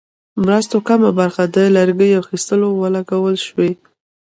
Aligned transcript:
مرستو 0.43 0.77
کمه 0.87 1.09
برخه 1.19 1.43
د 1.55 1.57
لرګیو 1.75 2.21
اخیستلو 2.23 2.67
ولګول 2.81 3.35
شوې. 3.47 3.71